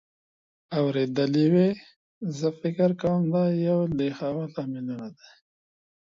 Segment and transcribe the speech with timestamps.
[0.79, 1.69] اورېدلې وې.
[2.37, 5.29] زه فکر کوم دا یو له هغو لاملونو دی